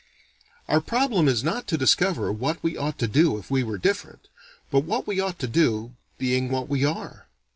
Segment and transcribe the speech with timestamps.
[0.67, 4.29] "Our problem is not to discover what we ought to do if we were different,
[4.71, 7.27] but what we ought to do, being what we are.